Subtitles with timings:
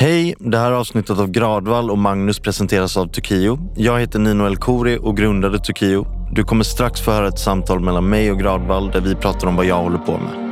[0.00, 3.58] Hej, det här avsnittet av Gradvall och Magnus presenteras av Tokio.
[3.76, 6.06] Jag heter Nino El Khoury och grundade Tokio.
[6.32, 9.56] Du kommer strax få höra ett samtal mellan mig och Gradvall där vi pratar om
[9.56, 10.47] vad jag håller på med.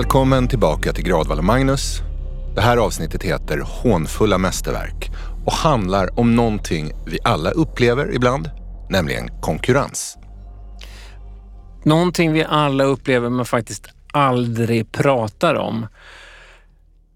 [0.00, 2.00] Välkommen tillbaka till Gradvall och Magnus.
[2.54, 5.10] Det här avsnittet heter Hånfulla mästerverk
[5.46, 8.50] och handlar om någonting vi alla upplever ibland,
[8.90, 10.18] nämligen konkurrens.
[11.84, 15.86] Någonting vi alla upplever men faktiskt aldrig pratar om.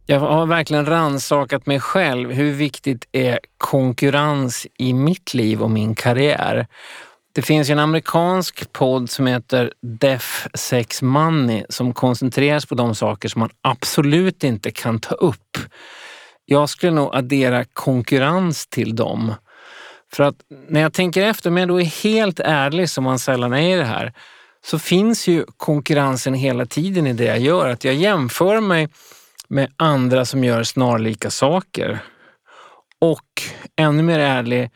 [0.06, 2.33] Jag har verkligen ransakat mig själv.
[2.33, 6.66] Hur viktigt är konkurrens i mitt liv och min karriär?
[7.34, 13.28] Det finns en amerikansk podd som heter Def Sex Money som koncentreras på de saker
[13.28, 15.59] som man absolut inte kan ta upp.
[16.44, 19.34] Jag skulle nog addera konkurrens till dem.
[20.12, 20.34] För att
[20.69, 23.78] när jag tänker efter, om jag då är helt ärlig som man sällan är i
[23.78, 24.12] det här,
[24.64, 27.69] så finns ju konkurrensen hela tiden i det jag gör.
[27.69, 28.89] Att jag jämför mig
[29.48, 31.98] med andra som gör snarlika saker.
[32.98, 33.42] Och
[33.77, 34.70] ännu mer ärlig,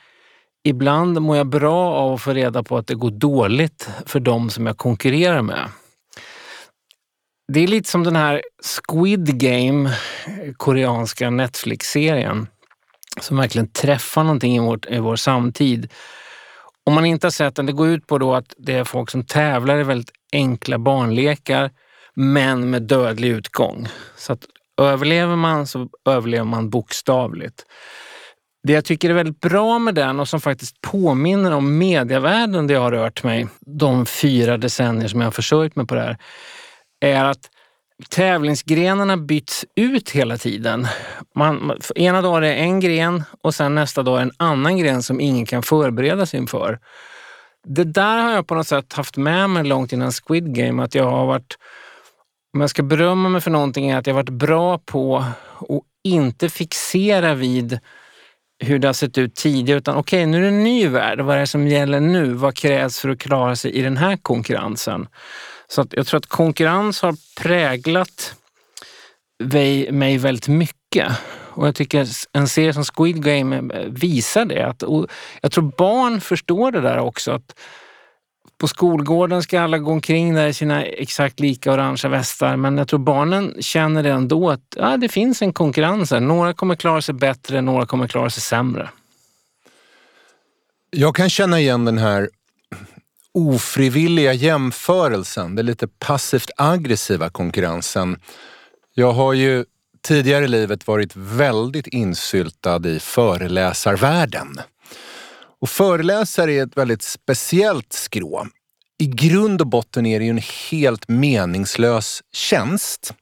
[0.69, 4.50] ibland mår jag bra av att få reda på att det går dåligt för de
[4.50, 5.69] som jag konkurrerar med.
[7.52, 9.94] Det är lite som den här Squid Game,
[10.56, 12.46] koreanska Netflix-serien,
[13.20, 15.92] som verkligen träffar någonting i, vårt, i vår samtid.
[16.84, 19.11] Om man inte har sett den, det går ut på då att det är folk
[19.11, 21.70] som tävlar i väldigt enkla barnlekar,
[22.14, 23.89] men med dödlig utgång.
[24.16, 24.46] Så att
[24.80, 27.64] överlever man så överlever man bokstavligt.
[28.69, 32.74] Det jag tycker är väldigt bra med den och som faktiskt påminner om medievärlden där
[32.74, 36.19] jag har rört mig de fyra decennier som jag har försörjt mig på det här,
[37.00, 37.50] är att
[38.08, 40.86] tävlingsgrenarna byts ut hela tiden.
[41.34, 45.20] Man, ena dagen är det en gren och sen nästa dag en annan gren som
[45.20, 46.79] ingen kan förbereda sig inför.
[47.67, 50.95] Det där har jag på något sätt haft med mig långt innan Squid Game, att
[50.95, 51.58] jag har varit,
[52.55, 55.17] om jag ska berömma mig för någonting, är att jag varit bra på
[55.58, 57.80] att inte fixera vid
[58.58, 61.20] hur det har sett ut tidigare, utan okej, okay, nu är det en ny värld.
[61.20, 62.33] Vad är det som gäller nu?
[62.33, 65.08] Vad krävs för att klara sig i den här konkurrensen?
[65.69, 68.35] Så att jag tror att konkurrens har präglat
[69.91, 71.13] mig väldigt mycket.
[71.51, 74.63] Och jag tycker en serie som Squid Game visar det.
[74.63, 74.83] Att,
[75.41, 77.33] jag tror barn förstår det där också.
[77.33, 77.58] Att
[78.58, 82.89] på skolgården ska alla gå omkring där i sina exakt lika orangea västar, men jag
[82.89, 86.20] tror barnen känner det ändå att ja, det finns en konkurrens här.
[86.20, 88.89] Några kommer klara sig bättre, några kommer klara sig sämre.
[90.91, 92.29] Jag kan känna igen den här
[93.33, 98.20] ofrivilliga jämförelsen, den lite passivt aggressiva konkurrensen.
[98.95, 99.64] Jag har ju
[100.02, 104.58] tidigare i livet varit väldigt insyltad i föreläsarvärlden.
[105.61, 108.46] Och föreläsare är ett väldigt speciellt skrå.
[108.98, 113.14] I grund och botten är det ju en helt meningslös tjänst.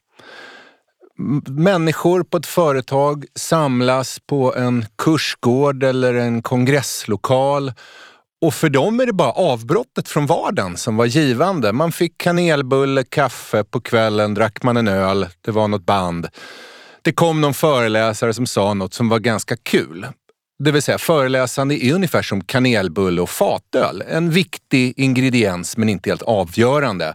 [1.49, 7.73] Människor på ett företag samlas på en kursgård eller en kongresslokal
[8.41, 11.73] och för dem är det bara avbrottet från vardagen som var givande.
[11.73, 16.29] Man fick kanelbulle, kaffe, på kvällen drack man en öl, det var något band.
[17.03, 20.07] Det kom någon föreläsare som sa något som var ganska kul.
[20.59, 24.03] Det vill säga föreläsande är ungefär som kanelbulle och fatöl.
[24.09, 27.15] En viktig ingrediens men inte helt avgörande.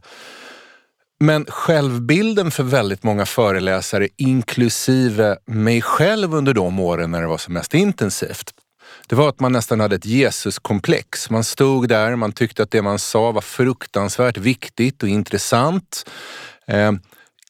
[1.19, 7.37] Men självbilden för väldigt många föreläsare, inklusive mig själv under de åren när det var
[7.37, 8.53] som mest intensivt,
[9.07, 11.29] det var att man nästan hade ett Jesuskomplex.
[11.29, 16.09] Man stod där, man tyckte att det man sa var fruktansvärt viktigt och intressant.
[16.67, 16.91] Eh,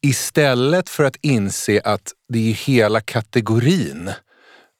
[0.01, 4.11] istället för att inse att det är hela kategorin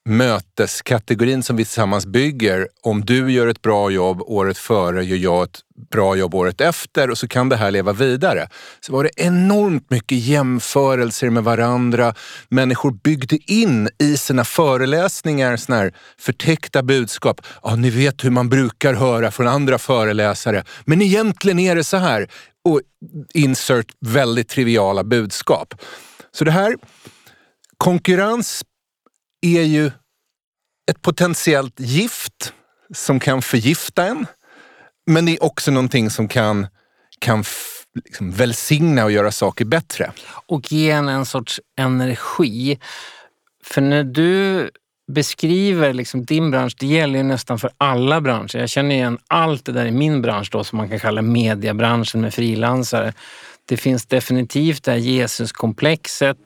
[0.05, 2.67] möteskategorin som vi tillsammans bygger.
[2.81, 5.59] Om du gör ett bra jobb året före gör jag ett
[5.91, 8.47] bra jobb året efter och så kan det här leva vidare.
[8.79, 12.13] Så var det enormt mycket jämförelser med varandra.
[12.49, 17.41] Människor byggde in i sina föreläsningar såna här förtäckta budskap.
[17.63, 21.97] Ja, ni vet hur man brukar höra från andra föreläsare, men egentligen är det så
[21.97, 22.27] här.
[22.63, 22.81] Och
[23.33, 25.73] insert väldigt triviala budskap.
[26.31, 26.75] Så det här,
[27.77, 28.63] konkurrens
[29.41, 29.91] är ju
[30.91, 32.53] ett potentiellt gift
[32.93, 34.25] som kan förgifta en.
[35.05, 36.67] Men det är också någonting som kan,
[37.19, 37.43] kan
[38.05, 40.11] liksom välsigna och göra saker bättre.
[40.45, 42.79] Och ge en en sorts energi.
[43.63, 44.69] För när du
[45.11, 48.57] beskriver liksom din bransch, det gäller ju nästan för alla branscher.
[48.57, 52.21] Jag känner igen allt det där i min bransch då som man kan kalla mediebranschen
[52.21, 53.13] med frilansare.
[53.65, 56.37] Det finns definitivt det här Jesuskomplexet.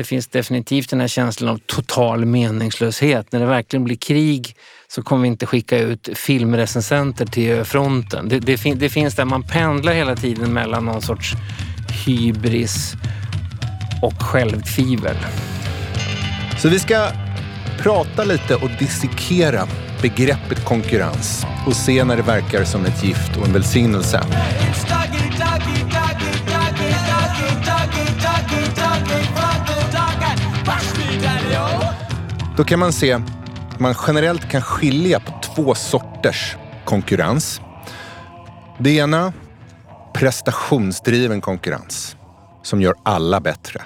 [0.00, 3.32] Det finns definitivt den här känslan av total meningslöshet.
[3.32, 4.56] När det verkligen blir krig
[4.88, 8.28] så kommer vi inte skicka ut filmrecensenter till fronten.
[8.28, 11.32] Det, det, det finns där man pendlar hela tiden mellan någon sorts
[12.06, 12.92] hybris
[14.02, 15.16] och självtvivel.
[16.58, 17.08] Så vi ska
[17.78, 19.68] prata lite och dissekera
[20.02, 24.20] begreppet konkurrens och se när det verkar som ett gift och en välsignelse.
[32.60, 37.60] Då kan man se att man generellt kan skilja på två sorters konkurrens.
[38.78, 39.32] Det ena,
[40.14, 42.16] prestationsdriven konkurrens
[42.62, 43.82] som gör alla bättre.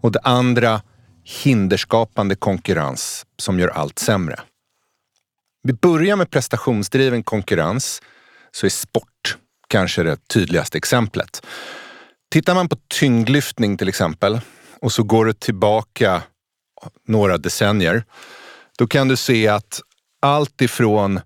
[0.00, 0.82] Och det andra,
[1.24, 4.40] hinderskapande konkurrens som gör allt sämre.
[5.62, 8.02] Vi börjar med prestationsdriven konkurrens
[8.52, 9.36] så är sport
[9.68, 11.46] kanske det tydligaste exemplet.
[12.30, 14.40] Tittar man på tyngdlyftning till exempel
[14.82, 16.22] och så går det tillbaka
[17.06, 18.04] några decennier,
[18.78, 19.80] då kan du se att
[20.20, 21.16] allt ifrån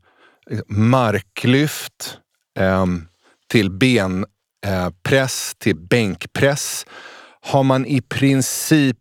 [0.51, 2.19] eh, marklyft
[2.59, 3.03] ehm, eh,
[3.49, 6.87] till benpress till bänkpress
[7.41, 8.99] har man i princip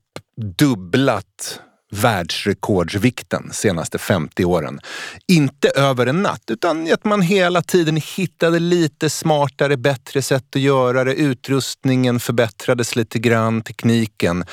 [0.57, 1.59] dubblat
[1.93, 4.79] världsrekordsvikten senaste 50 åren.
[5.27, 10.61] Inte över en natt, utan att man hela tiden hittade lite smartare, bättre sätt att
[10.61, 11.13] göra det.
[11.13, 14.45] Utrustningen förbättrades lite grann, tekniken.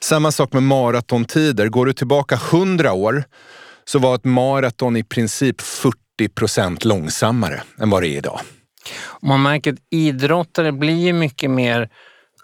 [0.00, 1.68] Samma sak med maratontider.
[1.68, 3.24] Går du tillbaka 100 år
[3.84, 5.94] så var ett maraton i princip 40
[6.34, 8.40] procent långsammare än vad det är idag.
[9.22, 11.88] Man märker att idrottare blir mycket mer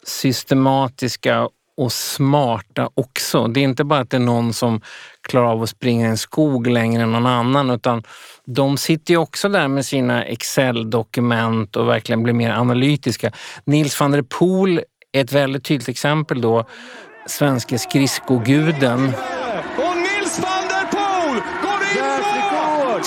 [0.05, 1.49] systematiska
[1.80, 3.46] och smarta också.
[3.46, 4.80] Det är inte bara att det är någon som
[5.28, 8.02] klarar av att springa i en skog längre än någon annan utan
[8.44, 13.32] de sitter ju också där med sina Excel-dokument och verkligen blir mer analytiska.
[13.64, 14.80] Nils van der Poel
[15.12, 16.64] är ett väldigt tydligt exempel då.
[17.26, 19.12] Svenske skridskoguden.
[19.76, 22.04] Och Nils van der Poel går in
[22.50, 23.00] på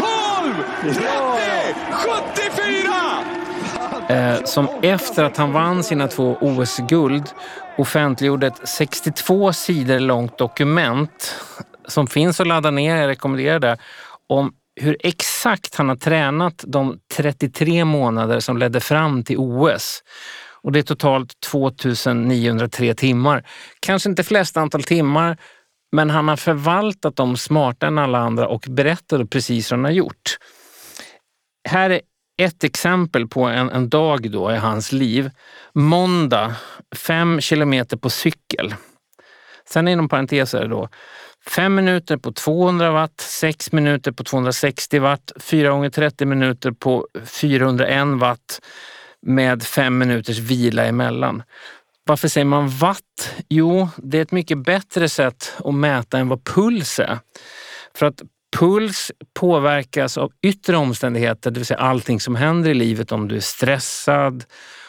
[0.82, 1.04] 12, 30,
[4.08, 4.14] 74!
[4.16, 7.30] Eh, som efter att han vann sina två OS-guld
[7.78, 11.36] offentliggjorde ett 62 sidor långt dokument
[11.88, 13.78] som finns att ladda ner, jag rekommenderar det,
[14.30, 20.04] om hur exakt han har tränat de 33 månader som ledde fram till OS.
[20.62, 23.48] Och det är totalt 2903 timmar.
[23.80, 25.38] Kanske inte flest antal timmar,
[25.92, 29.92] men han har förvaltat dem smartare än alla andra och berättade precis vad han har
[29.92, 30.38] gjort.
[31.70, 32.02] Här är
[32.38, 35.32] ett exempel på en, en dag då i hans liv.
[35.74, 36.56] Måndag,
[36.96, 38.76] fem kilometer på cykel.
[39.70, 40.90] Sen inom parentes är det då,
[41.48, 47.08] fem minuter på 200 watt, sex minuter på 260 watt, fyra gånger 30 minuter på
[47.26, 48.62] 401 watt
[49.22, 51.44] med fem minuters vila emellan.
[52.06, 53.36] Varför säger man watt?
[53.50, 57.20] Jo, det är ett mycket bättre sätt att mäta än vad puls är.
[57.96, 58.22] För att
[58.54, 63.12] Puls påverkas av yttre omständigheter, det vill säga allting som händer i livet.
[63.12, 64.46] Om du är stressad,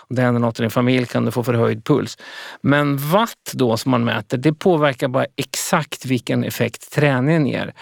[0.09, 2.19] om det händer något i din familj kan du få förhöjd puls.
[2.61, 7.75] Men watt då som man mäter, det påverkar bara exakt vilken effekt träningen ger.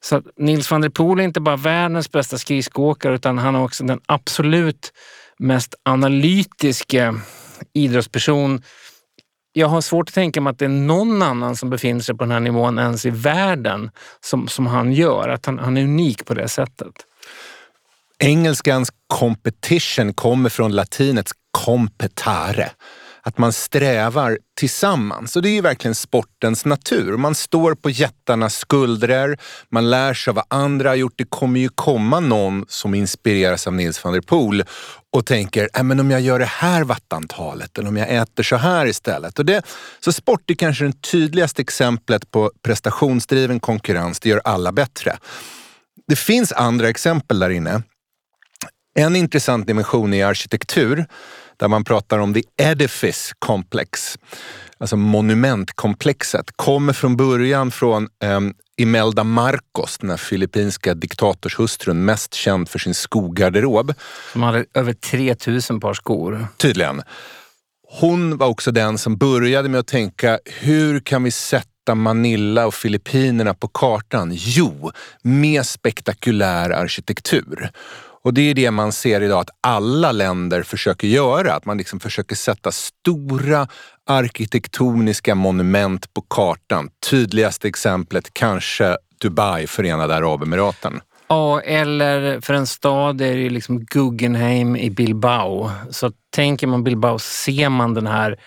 [0.00, 3.84] Så Nils van der Poel är inte bara världens bästa skridskoåkare utan han är också
[3.84, 4.92] den absolut
[5.38, 7.14] mest analytiske
[7.74, 8.62] idrottsperson
[9.60, 12.24] jag har svårt att tänka mig att det är någon annan som befinner sig på
[12.24, 13.90] den här nivån ens i världen
[14.20, 15.28] som, som han gör.
[15.28, 16.92] Att han, han är unik på det sättet.
[18.18, 22.70] Engelskans competition kommer från latinets competare.
[23.22, 25.36] Att man strävar tillsammans.
[25.36, 27.16] Och det är ju verkligen sportens natur.
[27.16, 31.14] Man står på jättarnas skuldror, man lär sig av vad andra har gjort.
[31.16, 34.64] Det kommer ju komma någon som inspireras av Nils van der Poel
[35.12, 38.56] och tänker, äh, men om jag gör det här vattantalet eller om jag äter så
[38.56, 39.38] här istället.
[39.38, 39.62] Och det,
[40.04, 44.20] så sport är kanske det tydligaste exemplet på prestationsdriven konkurrens.
[44.20, 45.18] Det gör alla bättre.
[46.08, 47.82] Det finns andra exempel där inne.
[48.94, 51.06] En intressant dimension är arkitektur
[51.60, 54.18] där man pratar om the edifice complex.
[54.78, 62.68] Alltså monumentkomplexet kommer från början från um, Imelda Marcos, den här filippinska diktatorshustrun, mest känd
[62.68, 63.94] för sin skogarderob.
[64.32, 66.46] Som hade över 3000 par skor.
[66.56, 67.02] Tydligen.
[67.88, 72.74] Hon var också den som började med att tänka, hur kan vi sätta Manila och
[72.74, 74.30] Filippinerna på kartan?
[74.34, 74.90] Jo,
[75.22, 77.70] med spektakulär arkitektur.
[78.24, 81.54] Och det är det man ser idag att alla länder försöker göra.
[81.54, 83.68] Att man liksom försöker sätta stora
[84.06, 86.88] arkitektoniska monument på kartan.
[87.10, 91.00] Tydligaste exemplet kanske Dubai, Förenade Arabemiraten.
[91.28, 95.70] Ja, eller för en stad är det liksom Guggenheim i Bilbao.
[95.90, 98.38] Så tänker man Bilbao ser man den här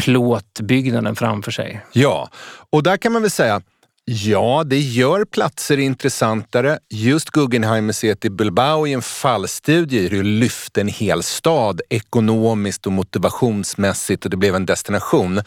[0.00, 1.80] plåtbyggnaden framför sig.
[1.92, 2.30] Ja,
[2.70, 3.62] och där kan man väl säga
[4.10, 6.78] Ja, det gör platser intressantare.
[6.90, 14.24] Just Guggenheim-museet i Bilbao i en fallstudie det lyfte en hel stad ekonomiskt och motivationsmässigt
[14.24, 15.40] och det blev en destination.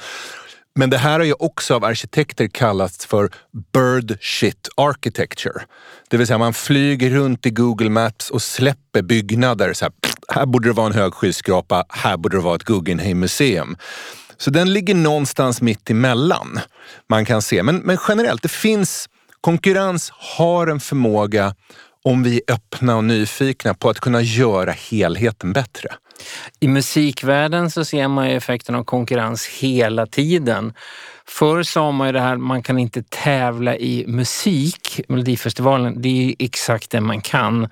[0.75, 3.29] Men det här har ju också av arkitekter kallats för
[3.73, 5.61] bird shit architecture.
[6.09, 9.73] Det vill säga man flyger runt i Google Maps och släpper byggnader.
[9.73, 9.93] Så här,
[10.27, 13.77] här borde det vara en hög skyskrapa, här borde det vara ett Guggenheim-museum.
[14.41, 16.59] Så den ligger någonstans mitt emellan.
[17.09, 17.63] Man kan se.
[17.63, 19.09] Men, men generellt, det finns
[19.41, 21.55] konkurrens har en förmåga
[22.03, 25.89] om vi är öppna och nyfikna på att kunna göra helheten bättre.
[26.59, 30.73] I musikvärlden så ser man ju effekten av konkurrens hela tiden.
[31.27, 35.01] Förr sa man ju det här, man kan inte tävla i musik.
[35.07, 37.69] Melodifestivalen, det är exakt det man kan.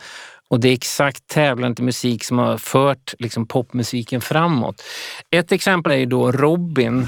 [0.50, 4.84] Och det är exakt tävlande musik som har fört liksom, popmusiken framåt.
[5.32, 7.08] Ett exempel är ju då Robin.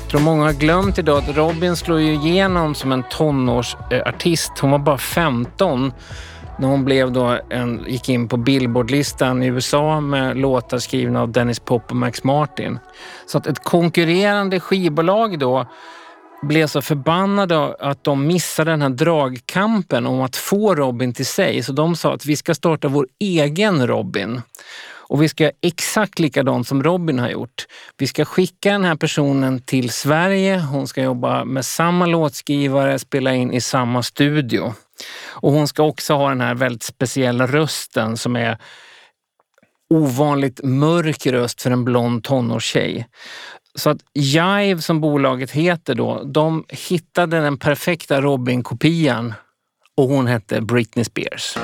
[0.00, 4.52] Jag tror många har glömt idag att Robin slog ju igenom som en tonårsartist.
[4.60, 5.92] Hon var bara 15
[6.58, 11.32] när hon blev då en, gick in på Billboardlistan i USA med låtar skrivna av
[11.32, 12.78] Dennis Pop och Max Martin.
[13.26, 15.66] Så att ett konkurrerande skivbolag då
[16.42, 21.62] blev så förbannade att de missade den här dragkampen om att få Robin till sig.
[21.62, 24.42] Så de sa att vi ska starta vår egen Robin.
[25.10, 27.66] Och vi ska göra exakt likadant som Robin har gjort.
[27.98, 30.58] Vi ska skicka den här personen till Sverige.
[30.58, 34.74] Hon ska jobba med samma låtskrivare, spela in i samma studio.
[35.28, 38.58] Och hon ska också ha den här väldigt speciella rösten som är
[39.94, 43.06] ovanligt mörk röst för en blond tonårstjej.
[43.74, 49.34] Så att Jive som bolaget heter då, de hittade den perfekta Robin-kopian
[49.96, 51.56] och hon hette Britney Spears.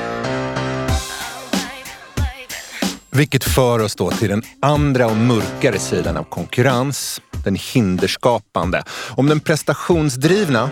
[3.11, 8.83] Vilket för oss då till den andra och mörkare sidan av konkurrens, den hinderskapande.
[9.17, 10.71] Om den prestationsdrivna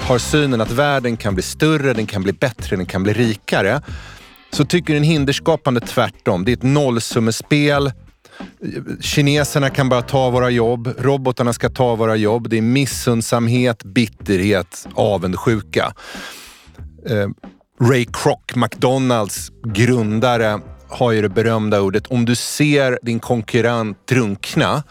[0.00, 3.82] har synen att världen kan bli större, den kan bli bättre, den kan bli rikare,
[4.50, 6.44] så tycker den hinderskapande tvärtom.
[6.44, 7.92] Det är ett nollsummespel
[9.00, 12.48] Kineserna kan bara ta våra jobb, robotarna ska ta våra jobb.
[12.48, 15.92] Det är missundsamhet, bitterhet, avundsjuka.
[17.06, 17.28] Eh,
[17.80, 24.82] Ray Kroc, McDonalds grundare, har ju det berömda ordet om du ser din konkurrent drunkna,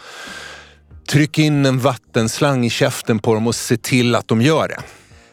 [1.10, 4.80] tryck in en vattenslang i käften på dem och se till att de gör det.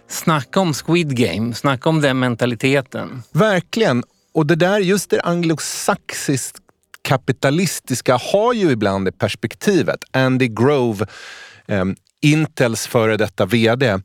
[0.09, 3.23] Snacka om Squid Game, snacka om den mentaliteten.
[3.33, 4.05] Verkligen.
[4.35, 6.62] Och det där, just det anglosaxiskt
[7.03, 10.05] kapitalistiska har ju ibland det perspektivet.
[10.13, 11.07] Andy Grove,
[11.69, 11.85] eh,
[12.23, 13.99] Intels före detta VD,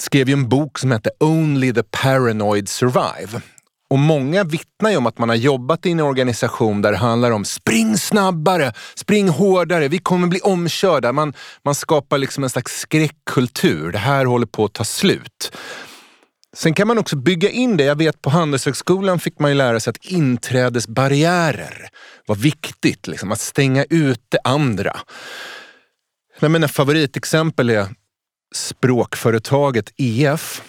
[0.00, 3.40] skrev ju en bok som hette Only the Paranoid Survive.
[3.90, 7.30] Och många vittnar ju om att man har jobbat i en organisation där det handlar
[7.30, 11.12] om spring snabbare, spring hårdare, vi kommer bli omkörda.
[11.12, 13.92] Man, man skapar liksom en slags skräckkultur.
[13.92, 15.52] Det här håller på att ta slut.
[16.56, 17.84] Sen kan man också bygga in det.
[17.84, 21.88] Jag vet på Handelshögskolan fick man ju lära sig att inträdesbarriärer
[22.26, 23.06] var viktigt.
[23.06, 24.96] Liksom, att stänga ute andra.
[26.40, 27.88] Men mina favoritexempel är
[28.54, 30.62] språkföretaget EF.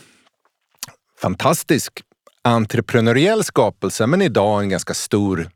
[1.22, 1.94] Fantastisk
[2.42, 5.50] entreprenöriell skapelse men idag en ganska stor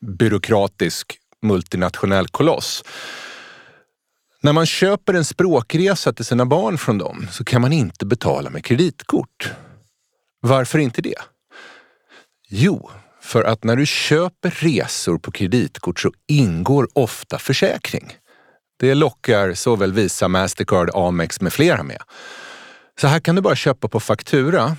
[0.00, 2.84] byråkratisk multinationell koloss.
[4.40, 8.50] När man köper en språkresa till sina barn från dem så kan man inte betala
[8.50, 9.52] med kreditkort.
[10.44, 11.18] Varför inte det?
[12.48, 18.16] Jo, för att när du köper resor på kreditkort så ingår ofta försäkring.
[18.78, 22.02] Det lockar såväl Visa, Mastercard, Amex med flera med.
[23.00, 24.76] Så här kan du bara köpa på faktura.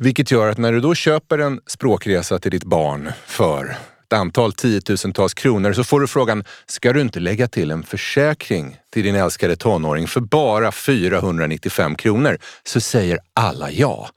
[0.00, 3.76] Vilket gör att när du då köper en språkresa till ditt barn för
[4.06, 8.76] ett antal tiotusentals kronor så får du frågan, ska du inte lägga till en försäkring
[8.90, 12.38] till din älskade tonåring för bara 495 kronor?
[12.64, 14.08] Så säger alla ja.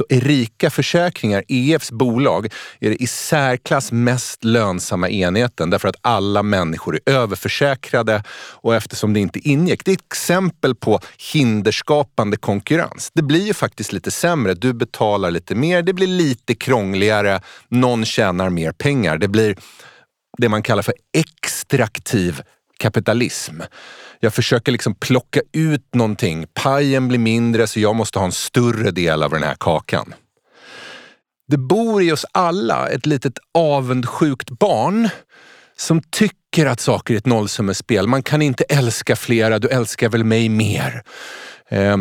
[0.00, 2.48] Så Erika Försäkringar, EFs bolag,
[2.80, 9.12] är det i särklass mest lönsamma enheten därför att alla människor är överförsäkrade och eftersom
[9.12, 9.84] det inte ingick.
[9.84, 11.00] Det är ett exempel på
[11.32, 13.10] hinderskapande konkurrens.
[13.14, 14.54] Det blir ju faktiskt lite sämre.
[14.54, 19.18] Du betalar lite mer, det blir lite krångligare, någon tjänar mer pengar.
[19.18, 19.56] Det blir
[20.38, 22.42] det man kallar för extraktiv
[22.80, 23.60] kapitalism.
[24.20, 26.46] Jag försöker liksom plocka ut någonting.
[26.54, 30.14] Pajen blir mindre så jag måste ha en större del av den här kakan.
[31.48, 35.08] Det bor i oss alla ett litet avundsjukt barn
[35.76, 38.06] som tycker att saker är ett nollsummespel.
[38.06, 41.02] Man kan inte älska flera, du älskar väl mig mer.
[41.68, 41.96] Eh,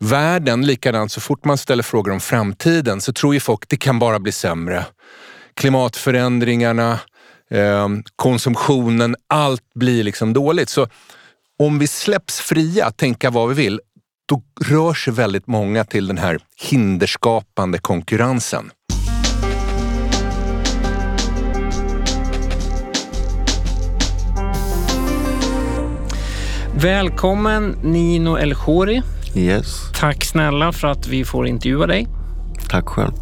[0.00, 3.98] världen, likadant så fort man ställer frågor om framtiden så tror ju folk det kan
[3.98, 4.84] bara bli sämre.
[5.56, 6.98] Klimatförändringarna,
[7.52, 10.68] eh, konsumtionen, allt blir liksom dåligt.
[10.68, 10.86] Så
[11.58, 13.80] om vi släpps fria att tänka vad vi vill,
[14.28, 18.70] då rör sig väldigt många till den här hinderskapande konkurrensen.
[26.74, 29.02] Välkommen Nino El Khoury.
[29.34, 29.66] Yes,
[30.00, 32.06] Tack snälla för att vi får intervjua dig.
[32.70, 33.12] tack själv.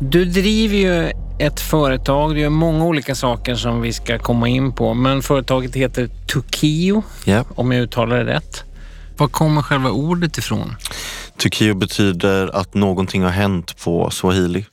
[0.00, 4.72] Du driver ju ett företag, du gör många olika saker som vi ska komma in
[4.72, 7.44] på, men företaget heter Tokio, Ja.
[7.54, 8.64] om jag uttalar det rätt.
[9.16, 10.76] Var kommer själva ordet ifrån?
[11.36, 14.66] Tukio betyder att någonting har hänt på swahili.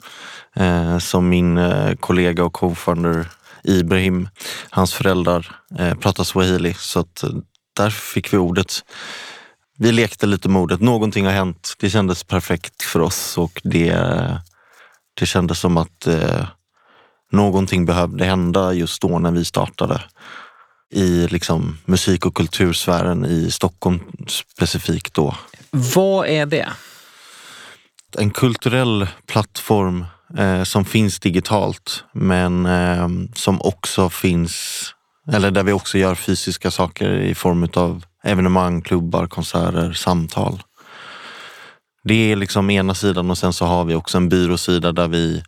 [0.55, 3.25] Eh, som min eh, kollega och co-founder
[3.63, 4.29] Ibrahim,
[4.69, 6.73] hans föräldrar eh, pratar swahili.
[6.73, 7.29] Så att, eh,
[7.77, 8.71] där fick vi ordet.
[9.77, 10.81] Vi lekte lite med ordet.
[10.81, 11.73] Någonting har hänt.
[11.79, 13.95] Det kändes perfekt för oss och det,
[15.19, 16.45] det kändes som att eh,
[17.31, 20.01] någonting behövde hända just då när vi startade
[20.93, 25.35] i liksom, musik och kultursfären i Stockholm specifikt då.
[25.71, 26.67] Vad är det?
[28.17, 30.05] en kulturell plattform
[30.37, 34.85] eh, som finns digitalt men eh, som också finns,
[35.31, 40.63] eller där vi också gör fysiska saker i form av evenemang, klubbar, konserter, samtal.
[42.03, 45.43] Det är liksom ena sidan och sen så har vi också en byråsida där vi,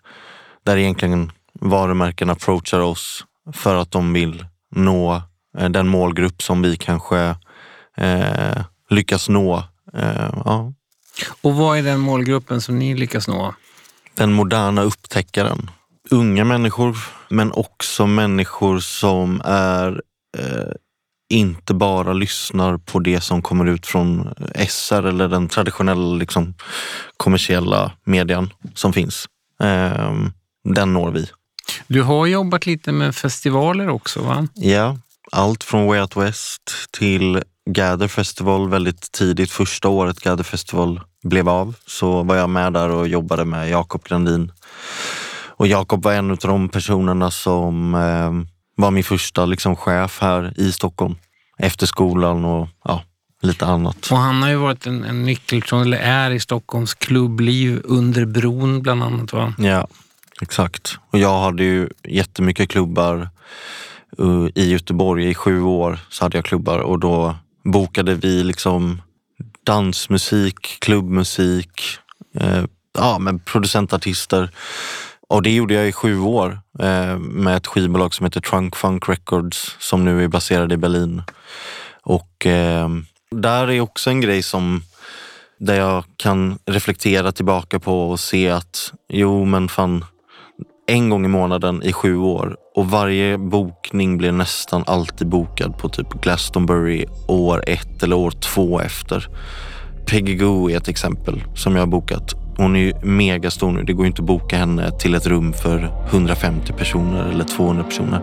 [0.66, 5.22] där egentligen varumärken approachar oss för att de vill nå
[5.58, 7.36] eh, den målgrupp som vi kanske
[7.98, 9.64] eh, lyckas nå.
[9.94, 10.74] Eh, ja,
[11.42, 13.54] Och vad är den målgruppen som ni lyckas nå?
[14.20, 15.70] den moderna upptäckaren.
[16.12, 16.98] Unga människor,
[17.30, 20.02] men också människor som är
[20.38, 20.72] eh,
[21.30, 24.34] inte bara lyssnar på det som kommer ut från
[24.70, 26.54] SR eller den traditionella liksom,
[27.18, 29.26] kommersiella median som finns.
[29.64, 30.14] Eh,
[30.64, 31.30] den når vi.
[31.88, 34.48] Du har jobbat lite med festivaler också va?
[34.54, 34.98] Ja,
[35.32, 39.52] allt från Way Out West till Gather Festival väldigt tidigt.
[39.52, 44.04] Första året Gather Festival blev av så var jag med där och jobbade med Jakob
[44.04, 44.52] Grandin.
[45.48, 48.32] Och Jakob var en av de personerna som eh,
[48.76, 51.16] var min första liksom, chef här i Stockholm.
[51.58, 53.04] Efter skolan och ja,
[53.42, 54.12] lite annat.
[54.12, 58.82] Och han har ju varit en, en nyckelperson, eller är i Stockholms klubbliv under bron
[58.82, 59.54] bland annat va?
[59.58, 59.88] Ja,
[60.42, 60.98] exakt.
[61.10, 63.30] Och jag hade ju jättemycket klubbar
[64.20, 65.30] eh, i Göteborg.
[65.30, 69.02] I sju år så hade jag klubbar och då bokade vi liksom
[69.64, 71.82] dansmusik, klubbmusik,
[72.36, 74.52] eh, ja, men producentartister.
[75.30, 79.10] Och det gjorde jag i sju år eh, med ett skivbolag som heter Trunk Funk
[79.10, 81.24] Records som nu är baserade i Berlin.
[82.04, 82.90] Och eh,
[83.32, 84.84] där är också en grej som
[85.58, 90.06] där jag kan reflektera tillbaka på och se att jo men fan
[90.90, 95.90] en gång i månaden i sju år och varje bokning blir nästan alltid bokad på
[95.90, 99.28] typ Glastonbury år ett eller år två efter.
[100.06, 102.34] Peggy Goo är ett exempel som jag har bokat.
[102.58, 103.84] Hon är ju megastor nu.
[103.84, 107.84] Det går ju inte att boka henne till ett rum för 150 personer eller 200
[107.84, 108.22] personer.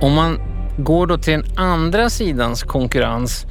[0.00, 3.46] Om man går då till den andra sidans konkurrens,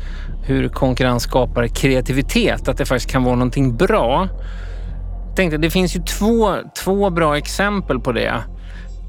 [0.45, 4.27] hur konkurrens skapar kreativitet, att det faktiskt kan vara någonting bra.
[5.35, 8.43] Tänkte, det finns ju två, två bra exempel på det.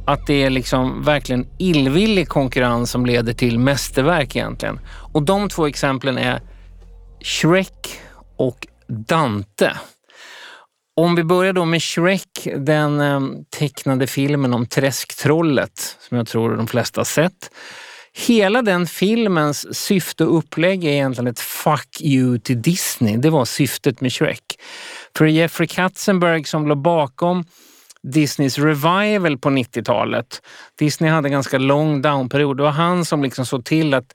[0.07, 4.81] Att det är liksom verkligen illvillig konkurrens som leder till mästerverk egentligen.
[5.13, 6.41] Och de två exemplen är
[7.21, 8.01] Shrek
[8.37, 9.73] och Dante.
[10.97, 13.21] Om vi börjar då med Shrek, den eh,
[13.59, 17.51] tecknade filmen om Träsktrollet som jag tror de flesta har sett.
[18.15, 23.17] Hela den filmens syfte och upplägg är egentligen ett fuck you till Disney.
[23.17, 24.43] Det var syftet med Shrek.
[25.17, 27.45] För Jeffrey Katzenberg som låg bakom
[28.03, 30.43] Disneys revival på 90-talet.
[30.79, 32.57] Disney hade en ganska lång downperiod.
[32.57, 34.15] Det var han som liksom såg till att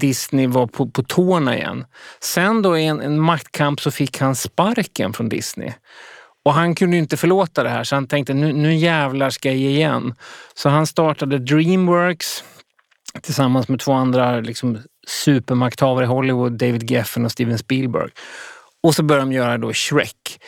[0.00, 1.84] Disney var på, på tårna igen.
[2.20, 5.72] Sen då i en, en maktkamp så fick han sparken från Disney.
[6.44, 9.58] Och han kunde inte förlåta det här så han tänkte nu, nu jävlar ska jag
[9.58, 10.14] ge igen.
[10.54, 12.44] Så han startade Dreamworks
[13.22, 18.10] tillsammans med två andra liksom, supermakthavare i Hollywood, David Geffen och Steven Spielberg.
[18.82, 20.40] Och så börjar de göra då Shrek.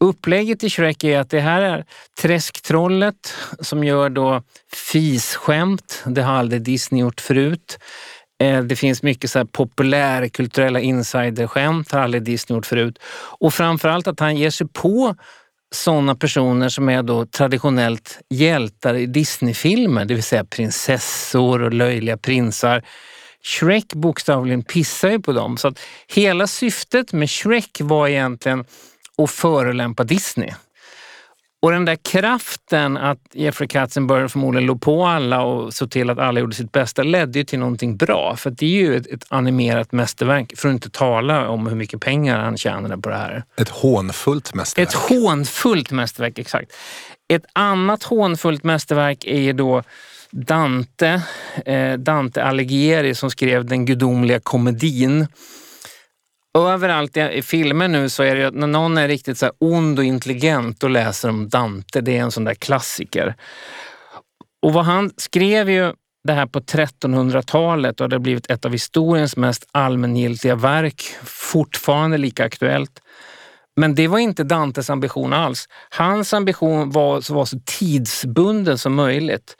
[0.00, 1.84] Upplägget i Shrek är att det här är
[2.22, 6.02] Träsktrollet som gör då fisskämt.
[6.06, 7.78] Det har aldrig Disney gjort förut.
[8.42, 12.98] Eh, det finns mycket så här populärkulturella insiderskämt, har aldrig Disney gjort förut.
[13.38, 15.14] Och framförallt att han ger sig på
[15.74, 22.16] sådana personer som är då traditionellt hjältar i Disneyfilmer, det vill säga prinsessor och löjliga
[22.16, 22.82] prinsar.
[23.42, 25.56] Shrek bokstavligen pissar ju på dem.
[25.56, 28.64] Så att hela syftet med Shrek var egentligen
[29.18, 30.50] att förolämpa Disney.
[31.64, 36.18] Och den där kraften att Jeffrey Katzenberg förmodligen låg på alla och såg till att
[36.18, 38.36] alla gjorde sitt bästa ledde ju till någonting bra.
[38.36, 42.00] För det är ju ett, ett, animerat mästerverk, för att inte tala om hur mycket
[42.00, 43.44] pengar han tjänade på det här.
[43.56, 44.88] Ett hånfullt mästerverk.
[44.88, 46.72] Ett hånfullt mästerverk, exakt.
[47.28, 49.82] Ett annat hånfullt mästerverk är ju då
[50.30, 51.22] Dante,
[51.66, 55.26] eh, Dante Alighieri som skrev Den gudomliga komedin
[56.58, 59.98] överallt i filmer nu så är det ju att när någon är riktigt så ond
[59.98, 63.34] och intelligent och läser om Dante, det är en sån där klassiker.
[64.62, 65.92] Och vad han skrev ju
[66.24, 72.18] det här på 1300-talet och det har blivit ett av historiens mest allmängiltiga verk, fortfarande
[72.18, 73.00] lika aktuellt.
[73.76, 75.68] Men det var inte Dantes ambition alls.
[75.90, 79.56] Hans ambition var att vara så tidsbunden som möjligt.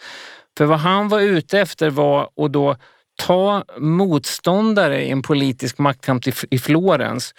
[0.58, 2.76] För vad han var ute efter var att då
[3.16, 7.34] ta motståndare i en politisk maktkamp i Florens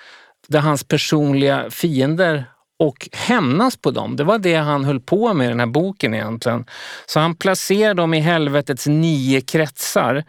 [0.47, 2.45] där hans personliga fiender
[2.79, 4.15] och hämnas på dem.
[4.15, 6.65] Det var det han höll på med i den här boken egentligen.
[7.05, 10.23] Så han placerar dem i helvetets nio kretsar.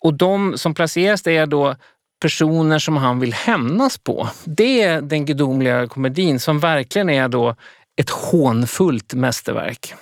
[0.00, 1.76] Och de som placeras det är då
[2.22, 4.28] personer som han vill hämnas på.
[4.44, 7.56] Det är den gudomliga komedin som verkligen är då
[7.96, 9.94] ett hånfullt mästerverk.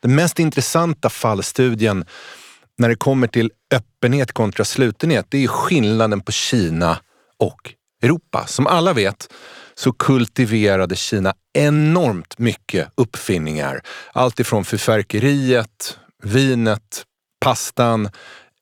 [0.00, 2.04] Den mest intressanta fallstudien
[2.80, 6.98] när det kommer till öppenhet kontra slutenhet, det är skillnaden på Kina
[7.38, 8.46] och Europa.
[8.46, 9.32] Som alla vet
[9.74, 13.80] så kultiverade Kina enormt mycket uppfinningar.
[14.12, 17.04] Allt ifrån förfärkeriet, vinet,
[17.40, 18.08] pastan,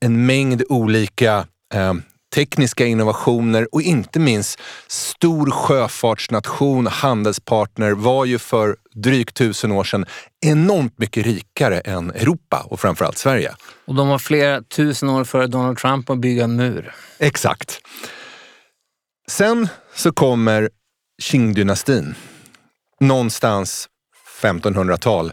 [0.01, 1.95] en mängd olika eh,
[2.35, 10.07] tekniska innovationer och inte minst stor sjöfartsnation, handelspartner, var ju för drygt tusen år sedan
[10.47, 13.55] enormt mycket rikare än Europa och framförallt Sverige.
[13.85, 16.95] Och de var flera tusen år före Donald Trump att bygga en mur.
[17.19, 17.81] Exakt.
[19.29, 20.71] Sen så kommer
[21.23, 22.15] Qing-dynastin
[23.01, 23.89] någonstans
[24.43, 25.33] 1500-tal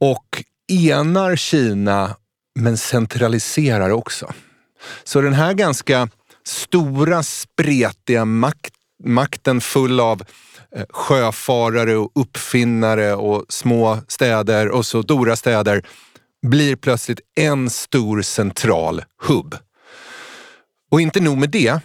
[0.00, 2.16] och enar Kina
[2.54, 4.32] men centraliserar också.
[5.04, 6.08] Så den här ganska
[6.44, 10.22] stora, spretiga makt, makten full av
[10.76, 15.86] Eh, sjöfarare och uppfinnare och små städer och så stora städer
[16.46, 19.56] blir plötsligt en stor central hubb.
[20.90, 21.80] Och inte nog med det.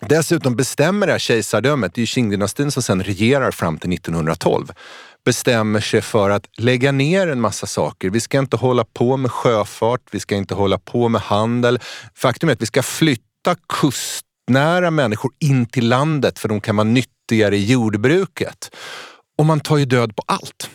[0.00, 4.72] Dessutom bestämmer det här kejsardömet, det är ju Qing-dynastin som sen regerar fram till 1912,
[5.24, 8.10] bestämmer sig för att lägga ner en massa saker.
[8.10, 11.78] Vi ska inte hålla på med sjöfart, vi ska inte hålla på med handel.
[12.14, 16.84] Faktum är att vi ska flytta kustnära människor in till landet för de kan vara
[16.84, 18.74] nyttiga fattigare i jordbruket.
[19.38, 20.70] Och man tar ju död på allt.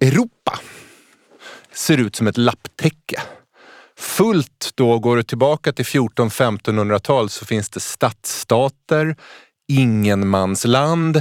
[0.00, 0.58] Europa
[1.72, 3.20] ser ut som ett lapptäcke.
[3.98, 9.16] Fullt då, går du tillbaka till 14-1500-tal så finns det stadsstater,
[9.68, 11.16] ingenmansland,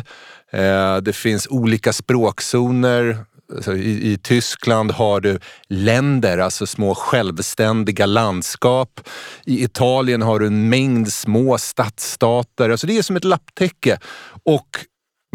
[0.51, 3.25] eh, det finns olika språkzoner.
[3.55, 9.01] Alltså I, I Tyskland har du länder, alltså små självständiga landskap.
[9.45, 12.69] I Italien har du en mängd små stadsstater.
[12.69, 13.99] Alltså det är som ett lapptäcke.
[14.43, 14.85] Och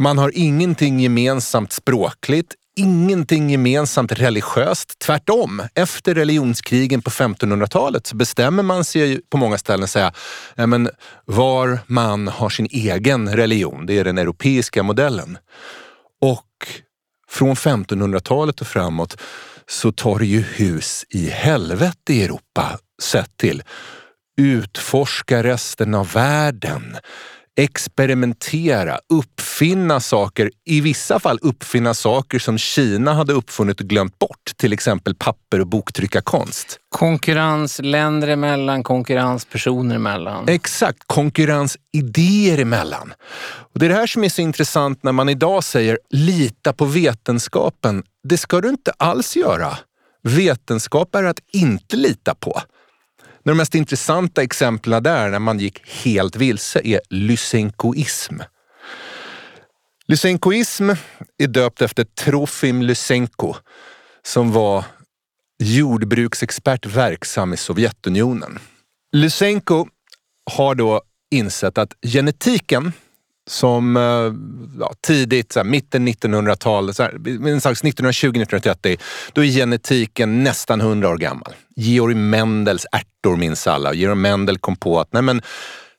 [0.00, 4.98] man har ingenting gemensamt språkligt, ingenting gemensamt religiöst.
[4.98, 10.12] Tvärtom, efter religionskrigen på 1500-talet så bestämmer man sig på många ställen säga
[10.55, 10.90] ja, men
[11.24, 13.87] var man har sin egen religion.
[13.87, 15.38] Det är den europeiska modellen.
[17.35, 19.20] Från 1500-talet och framåt
[19.66, 23.62] så tar det ju hus i helvete i Europa sett till
[24.37, 26.97] utforska resten av världen
[27.57, 30.51] experimentera, uppfinna saker.
[30.64, 34.53] I vissa fall uppfinna saker som Kina hade uppfunnit och glömt bort.
[34.57, 36.79] Till exempel papper och boktryckarkonst.
[36.88, 40.49] Konkurrens länder emellan, konkurrens personer emellan.
[40.49, 43.14] Exakt, konkurrens idéer emellan.
[43.73, 46.85] Och det är det här som är så intressant när man idag säger lita på
[46.85, 48.03] vetenskapen.
[48.29, 49.79] Det ska du inte alls göra.
[50.23, 52.61] Vetenskap är att inte lita på.
[53.44, 58.40] De mest intressanta exemplen där, när man gick helt vilse, är lysenkoism.
[60.07, 60.90] Lysenkoism
[61.38, 63.54] är döpt efter Trofim Lysenko
[64.22, 64.85] som var
[65.59, 68.59] jordbruksexpert verksam i Sovjetunionen.
[69.12, 69.87] Lysenko
[70.50, 72.92] har då insett att genetiken
[73.50, 74.33] som eh,
[74.80, 76.88] ja, tidigt, så här, mitten 1900-tal,
[77.48, 79.00] en slags 1920-1930,
[79.33, 81.54] då är genetiken nästan 100 år gammal.
[81.76, 83.94] Georg Mendels ärtor minns alla.
[83.94, 85.42] Georg Mendel kom på att nej men,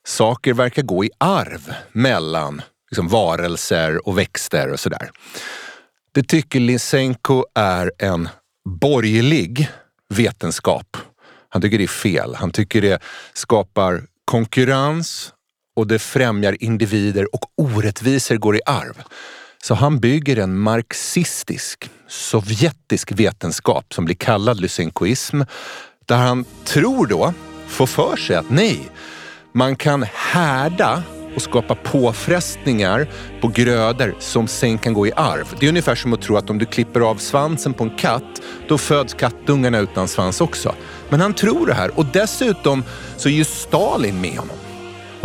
[0.07, 5.09] saker verkar gå i arv mellan liksom, varelser och växter och sådär.
[6.11, 8.29] Det tycker Lysenko är en
[8.69, 9.69] borgerlig
[10.13, 10.97] vetenskap.
[11.49, 12.35] Han tycker det är fel.
[12.35, 13.01] Han tycker det
[13.33, 15.33] skapar konkurrens
[15.75, 19.03] och det främjar individer och orättvisor går i arv.
[19.63, 25.41] Så han bygger en marxistisk, sovjetisk vetenskap som blir kallad lysenkoism.
[26.05, 27.33] Där han tror då,
[27.67, 28.89] får för sig att nej,
[29.51, 31.03] man kan härda
[31.35, 33.07] och skapa påfrestningar
[33.41, 35.55] på grödor som sen kan gå i arv.
[35.59, 38.41] Det är ungefär som att tro att om du klipper av svansen på en katt,
[38.67, 40.75] då föds kattungarna utan svans också.
[41.09, 42.83] Men han tror det här och dessutom
[43.17, 44.57] så är ju Stalin med honom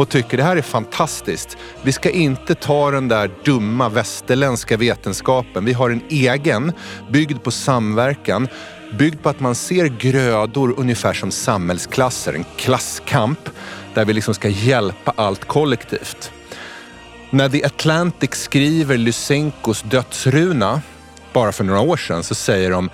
[0.01, 1.57] och tycker det här är fantastiskt.
[1.83, 5.65] Vi ska inte ta den där dumma västerländska vetenskapen.
[5.65, 6.73] Vi har en egen,
[7.11, 8.49] byggd på samverkan,
[8.99, 13.39] byggd på att man ser grödor ungefär som samhällsklasser, en klasskamp
[13.95, 16.33] där vi liksom ska hjälpa allt kollektivt.
[17.31, 20.83] När The Atlantic skriver Lysenkos dödsruna,
[21.33, 22.91] bara för några år sedan, så säger de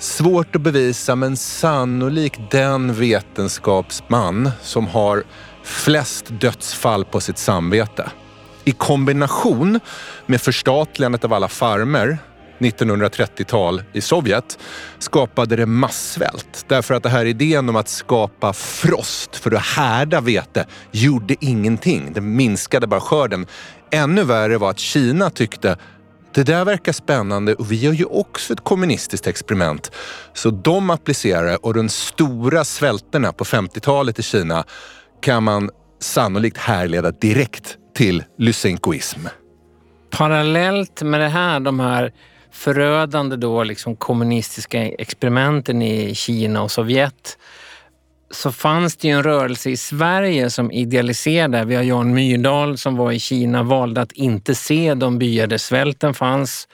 [0.00, 5.24] Svårt att bevisa men sannolikt den vetenskapsman som har
[5.70, 8.10] flest dödsfall på sitt samvete.
[8.64, 9.80] I kombination
[10.26, 12.18] med förstatligandet av alla farmer
[12.58, 14.58] 1930-tal i Sovjet
[14.98, 16.64] skapade det massvält.
[16.68, 22.12] Därför att det här idén om att skapa frost för att härda vete gjorde ingenting.
[22.12, 23.46] Det minskade bara skörden.
[23.90, 25.76] Ännu värre var att Kina tyckte
[26.34, 29.90] det där verkar spännande och vi gör ju också ett kommunistiskt experiment.
[30.34, 34.64] Så de applicerade och de stora svälterna på 50-talet i Kina
[35.20, 39.26] kan man sannolikt härleda direkt till lysenkoism.
[40.10, 42.12] Parallellt med det här, de här
[42.52, 47.38] förödande då liksom kommunistiska experimenten i Kina och Sovjet
[48.30, 51.64] så fanns det ju en rörelse i Sverige som idealiserade.
[51.64, 55.58] Vi har Jan Myrdal som var i Kina, valde att inte se de byar där
[55.58, 56.68] svälten fanns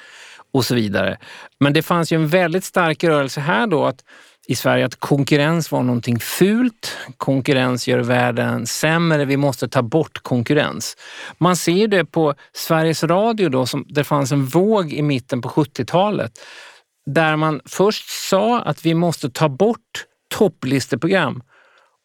[0.53, 1.19] och så vidare.
[1.61, 4.05] Men det fanns ju en väldigt stark rörelse här då att
[4.49, 6.97] i Sverige att konkurrens var någonting fult.
[7.17, 9.25] Konkurrens gör världen sämre.
[9.25, 10.97] Vi måste ta bort konkurrens.
[11.39, 15.49] Man ser det på Sveriges Radio då, som det fanns en våg i mitten på
[15.49, 16.33] 70-talet
[17.07, 20.05] där man först sa att vi måste ta bort
[20.35, 21.43] topplisteprogram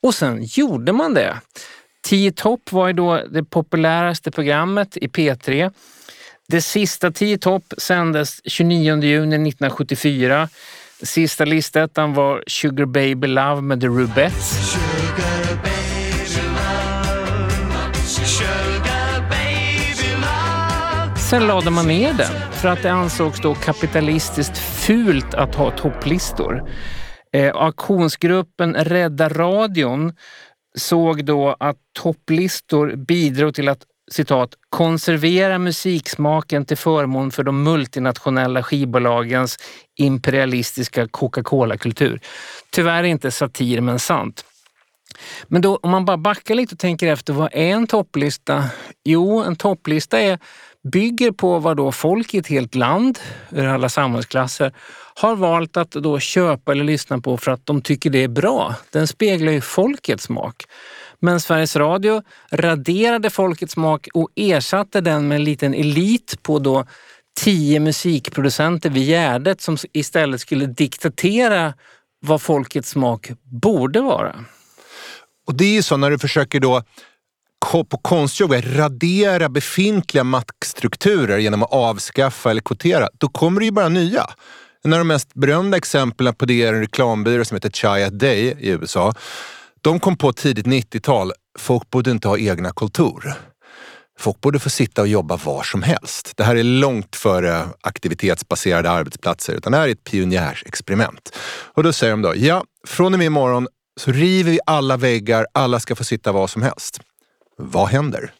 [0.03, 1.41] och sen gjorde man det.
[2.03, 5.71] 10 topp var ju då det populäraste programmet i P3.
[6.47, 10.49] Det sista 10 topp sändes 29 juni 1974
[11.03, 14.75] Sista listettan var Sugar Baby Love med The Rubettes.
[21.29, 26.69] Sen lade man ner den för att det ansågs då kapitalistiskt fult att ha topplistor.
[27.33, 30.13] Eh, auktionsgruppen Rädda radion
[30.77, 38.63] såg då att topplistor bidrog till att citat, konservera musiksmaken till förmån för de multinationella
[38.63, 39.57] skivbolagens
[39.99, 42.19] imperialistiska Coca-Cola-kultur.
[42.71, 44.45] Tyvärr inte satir men sant.
[45.47, 48.63] Men då, om man bara backar lite och tänker efter, vad är en topplista?
[49.03, 50.39] Jo, en topplista är,
[50.91, 53.19] bygger på vad då folk i ett helt land,
[53.49, 54.73] ur alla samhällsklasser,
[55.15, 58.75] har valt att då köpa eller lyssna på för att de tycker det är bra.
[58.91, 60.63] Den speglar ju folkets smak.
[61.21, 66.85] Men Sveriges Radio raderade folkets smak och ersatte den med en liten elit på då
[67.39, 71.73] tio musikproducenter vid Gärdet som istället skulle diktatera
[72.19, 74.35] vad folkets smak borde vara.
[75.47, 76.83] Och det är ju så när du försöker då
[77.89, 83.89] på konstjobb radera befintliga maktstrukturer genom att avskaffa eller kvotera, då kommer det ju bara
[83.89, 84.25] nya.
[84.83, 88.57] En av de mest berömda exemplen på det är en reklambyrå som heter Chia Day
[88.59, 89.13] i USA
[89.81, 93.33] de kom på tidigt 90-tal, folk borde inte ha egna kontor.
[94.19, 96.33] Folk borde få sitta och jobba var som helst.
[96.35, 101.37] Det här är långt före aktivitetsbaserade arbetsplatser, utan det här är ett pionjärsexperiment.
[101.73, 103.67] Och då säger de då, ja, från och med imorgon
[103.99, 106.99] så river vi alla väggar, alla ska få sitta var som helst.
[107.57, 108.33] Vad händer?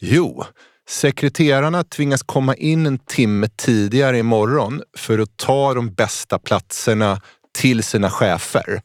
[0.00, 0.44] Jo,
[0.88, 7.20] sekreterarna tvingas komma in en timme tidigare imorgon för att ta de bästa platserna
[7.58, 8.82] till sina chefer.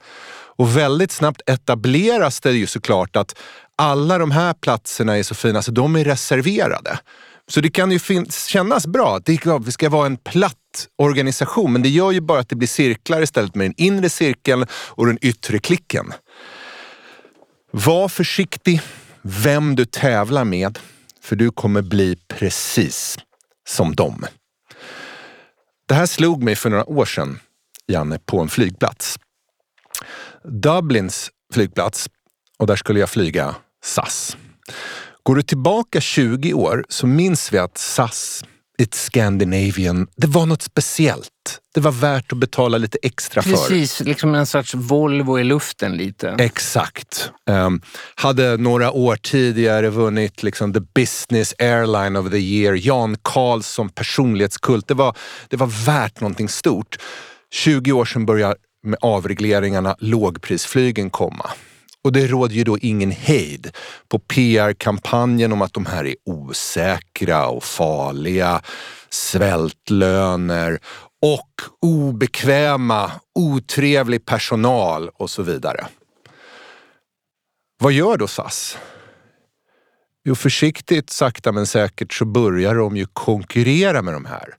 [0.58, 3.36] Och väldigt snabbt etableras det ju såklart att
[3.76, 7.00] alla de här platserna är så fina så de är reserverade.
[7.48, 9.20] Så det kan ju kännas bra.
[9.26, 12.50] Det är klart, vi ska vara en platt organisation, men det gör ju bara att
[12.50, 16.13] det blir cirklar istället med den inre cirkeln och den yttre klicken.
[17.72, 18.82] Var försiktig
[19.22, 20.80] vem du tävlar med.
[21.22, 23.17] för du kommer bli precis
[23.67, 24.26] som dem.
[25.88, 27.39] Det här slog mig för några år sedan,
[27.88, 29.20] Janne, på en flygplats.
[30.43, 32.10] Dublins flygplats
[32.60, 34.38] och där skulle jag flyga SAS.
[35.23, 38.43] Går du tillbaka 20 år så minns vi att SAS
[38.82, 40.08] It's Scandinavian.
[40.15, 41.30] Det var något speciellt.
[41.73, 43.67] Det var värt att betala lite extra Precis, för.
[43.67, 46.36] Precis, liksom en sorts Volvo i luften lite.
[46.39, 47.32] Exakt.
[47.50, 47.82] Um,
[48.15, 52.73] hade några år tidigare vunnit liksom the business airline of the year.
[52.73, 54.88] Jan Karlsson personlighetskult.
[54.88, 55.17] Det var,
[55.50, 56.97] det var värt någonting stort.
[57.52, 58.56] 20 år sedan började
[58.88, 61.50] med avregleringarna lågprisflygen komma.
[62.04, 63.71] Och det råder ju då ingen hejd
[64.08, 68.62] på PR-kampanjen om att de här är osäkra och farliga,
[69.10, 70.80] svältlöner
[71.21, 75.88] och obekväma, otrevlig personal och så vidare.
[77.80, 78.78] Vad gör då SAS?
[80.26, 84.56] Jo, försiktigt, sakta men säkert så börjar de ju konkurrera med de här.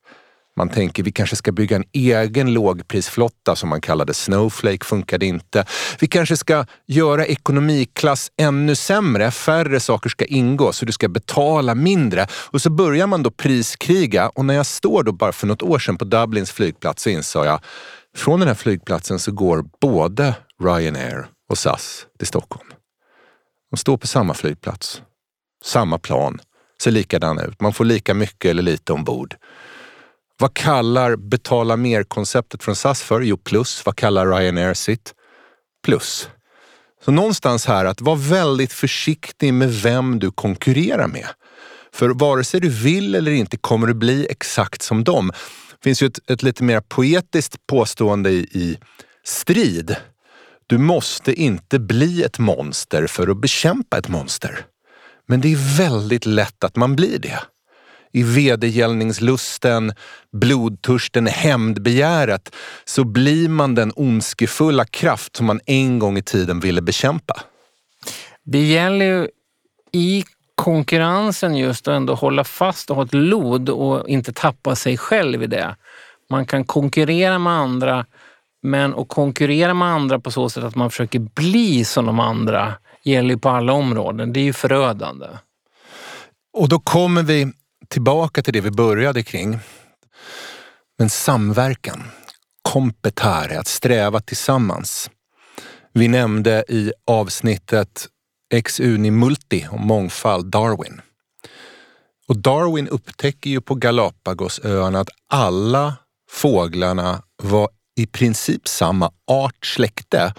[0.58, 5.64] Man tänker vi kanske ska bygga en egen lågprisflotta som man kallade Snowflake, funkade inte.
[6.00, 11.74] Vi kanske ska göra ekonomiklass ännu sämre, färre saker ska ingå så du ska betala
[11.74, 12.26] mindre.
[12.32, 15.78] Och så börjar man då priskriga och när jag står då bara för något år
[15.78, 17.60] sedan på Dublins flygplats så insåg jag
[18.16, 22.68] från den här flygplatsen så går både Ryanair och SAS till Stockholm.
[23.70, 25.02] De står på samma flygplats,
[25.64, 26.40] samma plan,
[26.82, 27.60] ser likadana ut.
[27.60, 29.36] Man får lika mycket eller lite ombord.
[30.40, 33.20] Vad kallar betala mer-konceptet från SAS för?
[33.20, 33.86] Jo, plus.
[33.86, 35.14] Vad kallar Ryanair sitt?
[35.84, 36.28] Plus.
[37.04, 41.26] Så någonstans här att vara väldigt försiktig med vem du konkurrerar med.
[41.92, 45.28] För vare sig du vill eller inte kommer du bli exakt som dem.
[45.70, 48.78] Det finns ju ett, ett lite mer poetiskt påstående i, i
[49.24, 49.96] strid.
[50.66, 54.66] Du måste inte bli ett monster för att bekämpa ett monster.
[55.26, 57.38] Men det är väldigt lätt att man blir det
[58.12, 59.92] i vedergällningslusten,
[60.32, 66.82] blodtörsten, hämndbegäret så blir man den ondskefulla kraft som man en gång i tiden ville
[66.82, 67.40] bekämpa.
[68.44, 69.28] Det gäller ju
[69.92, 74.96] i konkurrensen just att ändå hålla fast och ha ett lod och inte tappa sig
[74.96, 75.76] själv i det.
[76.30, 78.06] Man kan konkurrera med andra,
[78.62, 82.74] men att konkurrera med andra på så sätt att man försöker bli som de andra
[83.02, 84.32] gäller ju på alla områden.
[84.32, 85.26] Det är ju förödande.
[86.52, 87.52] Och då kommer vi
[87.88, 89.58] tillbaka till det vi började kring.
[90.98, 92.02] Men samverkan,
[92.62, 95.10] kompetare, att sträva tillsammans.
[95.92, 98.08] Vi nämnde i avsnittet
[98.54, 101.00] Ex Uni Multi om mångfald Darwin.
[102.28, 105.96] Och Darwin upptäcker ju på Galapagosöarna att alla
[106.30, 110.34] fåglarna var i princip samma art släkte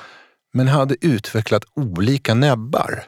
[0.54, 3.04] men hade utvecklat olika näbbar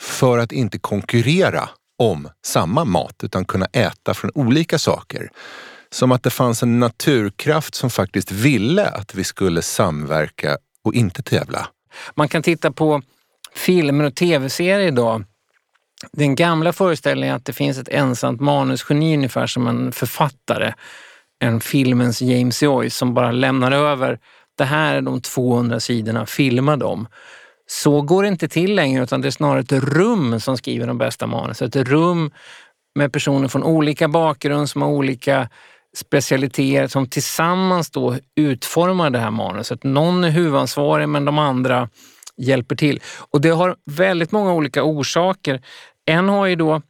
[0.00, 5.30] för att inte konkurrera om samma mat utan kunna äta från olika saker.
[5.90, 11.22] Som att det fanns en naturkraft som faktiskt ville att vi skulle samverka och inte
[11.22, 11.68] tävla.
[12.14, 13.02] Man kan titta på
[13.54, 15.24] filmer och tv-serier idag.
[16.12, 20.74] Den gamla föreställningen att det finns ett ensamt manusgeni ungefär som en författare,
[21.38, 24.18] en filmens James Joyce som bara lämnar över
[24.58, 27.08] det här är de 200 sidorna, filma dem.
[27.70, 30.98] Så går det inte till längre utan det är snarare ett rum som skriver de
[30.98, 31.68] bästa manusen.
[31.68, 32.30] Ett rum
[32.94, 35.48] med personer från olika bakgrund som har olika
[35.96, 39.84] specialiteter som tillsammans då utformar det här manuset.
[39.84, 41.88] Någon är huvudansvarig men de andra
[42.36, 43.00] hjälper till.
[43.30, 45.62] Och det har väldigt många olika orsaker.
[46.06, 46.82] En har ju då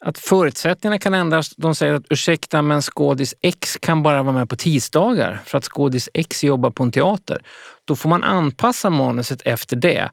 [0.00, 1.56] att förutsättningarna kan ändras.
[1.56, 5.64] De säger att ursäkta men skådis X kan bara vara med på tisdagar för att
[5.64, 7.42] skådis X jobbar på en teater.
[7.86, 10.10] Då får man anpassa manuset efter det.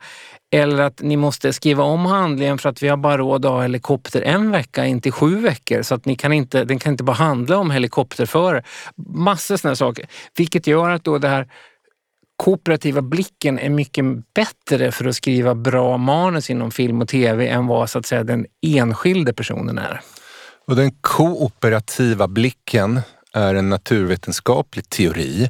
[0.52, 3.62] Eller att ni måste skriva om handlingen för att vi har bara råd att ha
[3.62, 5.82] helikopter en vecka, inte sju veckor.
[5.82, 8.64] Så att ni kan inte, den kan inte bara handla om helikopterförare.
[9.08, 10.06] Massor sådana saker.
[10.38, 11.48] Vilket gör att då det här
[12.38, 17.68] kooperativa blicken är mycket bättre för att skriva bra manus inom film och tv än
[17.68, 20.02] vad så att säga, den enskilde personen är.
[20.68, 23.02] Och den kooperativa blicken
[23.34, 25.50] är en naturvetenskaplig teori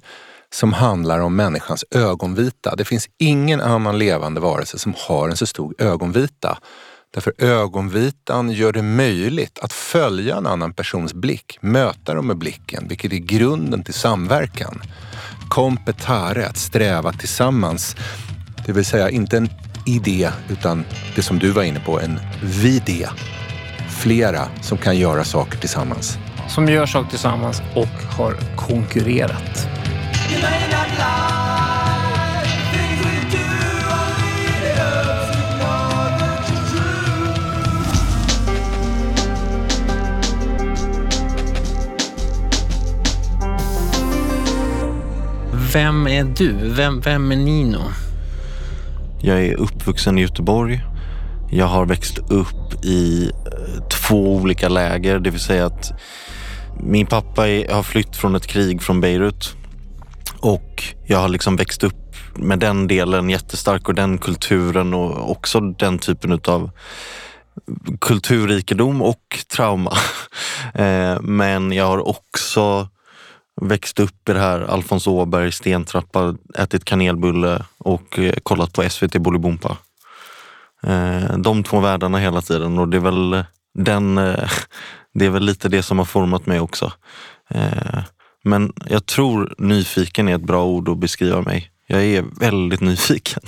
[0.53, 2.75] som handlar om människans ögonvita.
[2.75, 6.57] Det finns ingen annan levande varelse som har en så stor ögonvita.
[7.13, 12.87] Därför ögonvitan gör det möjligt att följa en annan persons blick, möta dem med blicken,
[12.87, 14.81] vilket är grunden till samverkan.
[15.49, 17.95] Kompetare, att sträva tillsammans.
[18.65, 19.49] Det vill säga inte en
[19.85, 23.07] idé, utan det som du var inne på, en vidé.
[23.99, 26.17] Flera som kan göra saker tillsammans.
[26.49, 29.67] Som gör saker tillsammans och har konkurrerat.
[45.73, 46.53] Vem är du?
[46.69, 47.81] Vem, vem är Nino?
[49.21, 50.81] Jag är uppvuxen i Göteborg.
[51.51, 55.91] Jag har växt upp i eh, två olika läger, det vill säga att
[56.79, 59.55] min pappa har flytt från ett krig från Beirut
[60.43, 65.59] och jag har liksom växt upp med den delen jättestark och den kulturen och också
[65.59, 66.69] den typen av
[68.01, 69.93] kulturrikedom och trauma.
[70.73, 72.87] Eh, men jag har också
[73.61, 79.17] växt upp i det här Alfons Åberg, stentrappa, ätit kanelbulle och eh, kollat på SVT
[79.17, 79.77] Bolibompa.
[80.83, 84.15] Eh, de två världarna hela tiden och det är väl den,
[85.13, 86.91] det är väl lite det som har format mig också.
[88.43, 91.69] Men jag tror nyfiken är ett bra ord att beskriva mig.
[91.87, 93.43] Jag är väldigt nyfiken.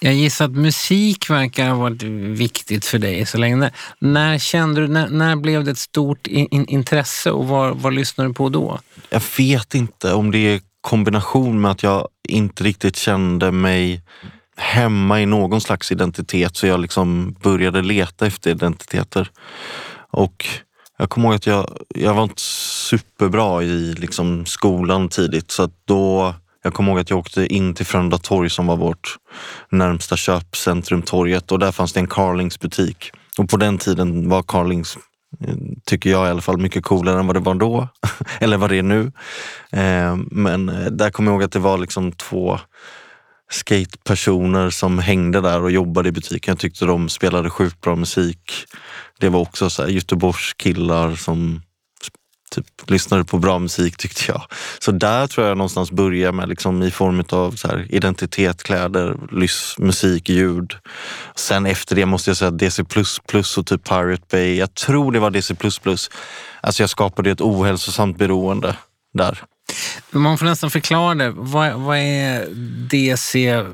[0.00, 3.70] Jag gissar att musik verkar ha varit viktigt för dig så länge.
[3.98, 8.30] När kände du, när, när blev det ett stort in, intresse och vad, vad lyssnade
[8.30, 8.78] du på då?
[9.10, 14.02] Jag vet inte om det är kombination med att jag inte riktigt kände mig
[14.56, 19.30] hemma i någon slags identitet så jag liksom började leta efter identiteter.
[20.10, 20.46] Och
[20.98, 22.42] jag kommer ihåg att jag, jag var inte
[22.90, 27.74] superbra i liksom skolan tidigt så att då jag kommer ihåg att jag åkte in
[27.74, 29.16] till Frölunda torg som var vårt
[29.70, 33.10] närmsta köpcentrum, torget och där fanns det en Carlings butik.
[33.38, 34.98] Och på den tiden var Carlings,
[35.84, 37.88] tycker jag i alla fall, mycket coolare än vad det var då.
[38.40, 39.12] Eller vad det är nu.
[39.72, 42.58] Eh, men eh, där kommer jag ihåg att det var liksom två
[43.50, 46.52] skatepersoner som hängde där och jobbade i butiken.
[46.52, 48.52] Jag tyckte de spelade sjukt bra musik.
[49.20, 51.62] Det var också så här Göteborgs killar som
[52.50, 54.42] typ, lyssnade på bra musik tyckte jag.
[54.78, 59.16] Så där tror jag någonstans börjar med liksom, i form av så här, identitet, kläder,
[59.32, 60.74] lys, musik, ljud.
[61.36, 62.82] Sen efter det måste jag säga DC++
[63.58, 64.56] och typ Pirate Bay.
[64.56, 65.54] Jag tror det var DC++.
[66.60, 68.76] Alltså jag skapade ett ohälsosamt beroende
[69.14, 69.42] där.
[70.10, 71.30] Man får nästan förklara det.
[71.30, 72.46] Vad, vad är
[72.90, 73.64] DC++?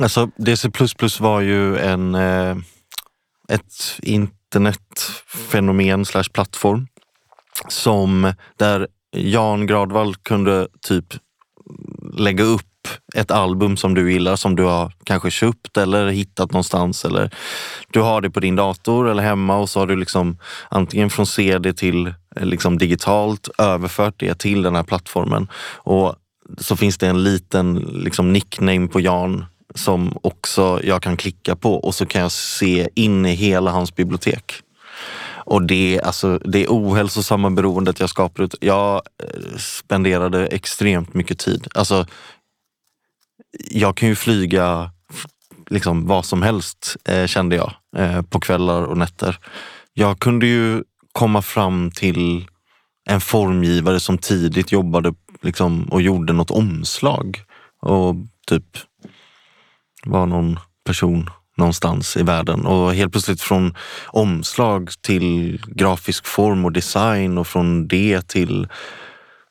[0.00, 0.68] Alltså DC++
[1.20, 2.56] var ju en, eh,
[3.50, 6.86] ett internetfenomen slash plattform
[7.68, 11.14] som där Jan Gradvall kunde typ
[12.12, 12.66] lägga upp
[13.14, 17.30] ett album som du gillar som du har kanske köpt eller hittat någonstans eller
[17.92, 20.38] du har det på din dator eller hemma och så har du liksom
[20.68, 25.48] antingen från CD till eh, liksom digitalt överfört det till den här plattformen.
[25.74, 26.14] Och
[26.58, 29.44] så finns det en liten liksom nickname på Jan
[29.74, 33.94] som också jag kan klicka på och så kan jag se in i hela hans
[33.94, 34.62] bibliotek.
[35.44, 41.68] Och det, alltså, det ohälsosamma beroendet jag skapade, jag eh, spenderade extremt mycket tid.
[41.74, 42.06] Alltså,
[43.70, 44.90] jag kan ju flyga
[45.70, 49.38] liksom vad som helst eh, kände jag eh, på kvällar och nätter.
[49.92, 52.48] Jag kunde ju komma fram till
[53.08, 57.42] en formgivare som tidigt jobbade liksom, och gjorde något omslag
[57.82, 58.14] och
[60.04, 63.74] var någon person någonstans i världen och helt plötsligt från
[64.06, 68.68] omslag till grafisk form och design och från det till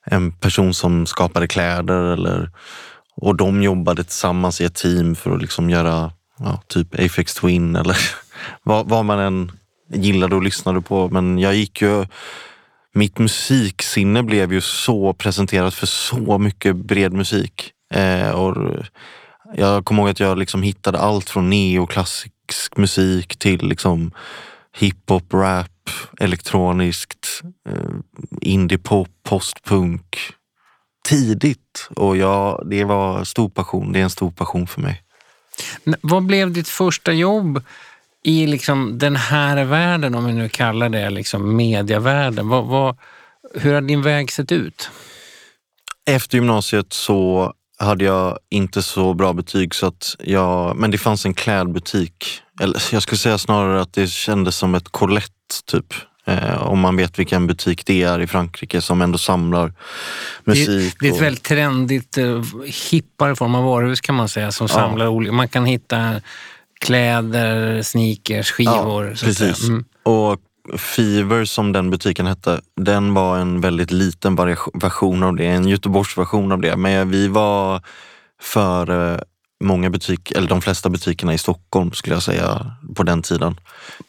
[0.06, 2.52] en person som skapade kläder eller
[3.16, 7.76] och de jobbade tillsammans i ett team för att liksom göra ja, typ Afex Twin
[7.76, 7.98] eller
[8.64, 9.52] vad, vad man än
[9.94, 11.10] gillade och lyssnade på.
[11.10, 12.06] Men jag gick ju
[12.94, 17.72] mitt musiksinne blev ju så presenterat för så mycket bred musik.
[17.94, 18.58] Eh, och
[19.56, 24.12] jag kommer ihåg att jag liksom hittade allt från neoklassisk musik till liksom
[24.78, 25.90] hiphop, rap,
[26.20, 27.96] elektroniskt, eh,
[28.42, 30.18] indiepop, postpunk.
[31.08, 33.92] Tidigt och jag, det var stor passion.
[33.92, 35.04] Det är en stor passion för mig.
[36.02, 37.64] Vad blev ditt första jobb
[38.24, 42.48] i liksom den här världen, om vi nu kallar det liksom medievärlden?
[42.50, 42.98] Vad, vad,
[43.54, 44.90] hur har din väg sett ut?
[46.06, 51.26] Efter gymnasiet så hade jag inte så bra betyg så att jag, men det fanns
[51.26, 52.42] en klädbutik.
[52.62, 55.34] Eller jag skulle säga snarare att det kändes som ett Colette
[55.66, 55.94] typ.
[56.26, 59.74] Eh, om man vet vilken butik det är i Frankrike som ändå samlar
[60.44, 60.96] musik.
[61.00, 62.44] Det, det är ett väldigt trendigt, eh,
[62.92, 64.76] hippare form av varuhus kan man säga som ja.
[64.76, 65.32] samlar olika.
[65.32, 66.22] Man kan hitta
[66.80, 69.06] kläder, sneakers, skivor.
[69.06, 69.68] Ja, precis.
[69.68, 69.86] Mm.
[70.04, 70.40] Och
[70.78, 74.36] Fever som den butiken hette, den var en väldigt liten
[74.74, 76.76] version av det, en Göteborgsversion av det.
[76.76, 77.82] Men vi var
[78.42, 79.24] för
[79.64, 83.60] många butiker, eller de flesta butikerna i Stockholm skulle jag säga på den tiden.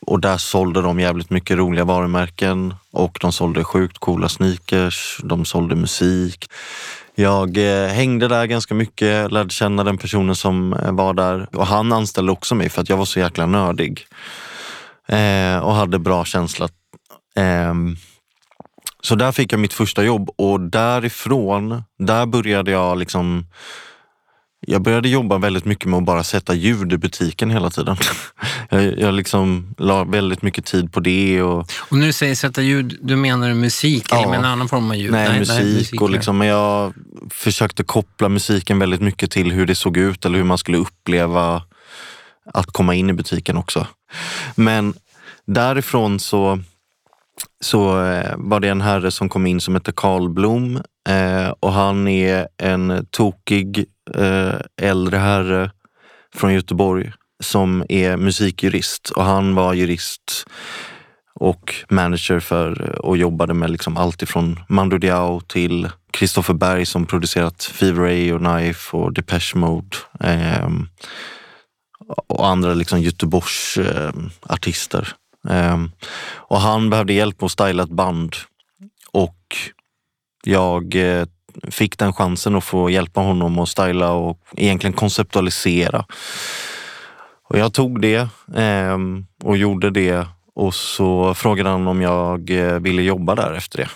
[0.07, 5.45] Och där sålde de jävligt mycket roliga varumärken och de sålde sjukt coola sneakers, de
[5.45, 6.51] sålde musik.
[7.15, 11.67] Jag eh, hängde där ganska mycket, lärde känna den personen som eh, var där och
[11.67, 14.07] han anställde också mig för att jag var så jäkla nördig
[15.13, 16.69] eh, och hade bra känsla.
[17.37, 17.75] Eh,
[19.03, 23.47] Så där fick jag mitt första jobb och därifrån, där började jag liksom
[24.67, 27.97] jag började jobba väldigt mycket med att bara sätta ljud i butiken hela tiden.
[28.73, 31.43] Jag, jag liksom la väldigt mycket tid på det.
[31.43, 31.59] Och,
[31.91, 34.25] Och du säger sätta ljud, du menar musik Ja.
[34.25, 35.13] eller en annan form av ljud?
[35.13, 36.95] nej, musik, och liksom, men jag
[37.31, 41.63] försökte koppla musiken väldigt mycket till hur det såg ut eller hur man skulle uppleva
[42.55, 43.86] att komma in i butiken också.
[44.55, 44.94] Men
[45.46, 46.59] därifrån så,
[47.61, 50.76] så eh, var det en herre som kom in som hette Karl Blom
[51.09, 53.84] eh, och han är en tokig
[54.14, 55.70] eh, äldre herre
[56.34, 60.46] från Göteborg som är musikjurist och han var jurist
[61.34, 67.07] och manager för och jobbade med liksom allt ifrån Mando Diao till Christopher Berg som
[67.07, 69.96] producerat Fever Ray och Knife och Depeche Mode.
[70.20, 70.88] Ehm,
[72.27, 75.09] och andra liksom Göteborgs eh, artister.
[75.49, 75.91] Ehm,
[76.35, 78.37] och han behövde hjälp med att styla ett band
[79.13, 79.57] och
[80.45, 81.27] jag eh,
[81.71, 86.05] fick den chansen att få hjälpa honom att styla och egentligen konceptualisera.
[87.49, 92.79] Och jag tog det ehm, och gjorde det och så frågade han om jag eh,
[92.79, 93.89] ville jobba där efter det.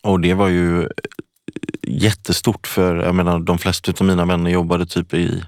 [0.00, 0.88] Och det var ju eh,
[1.82, 5.44] jättestort för jag menar, de flesta av mina vänner jobbade typ i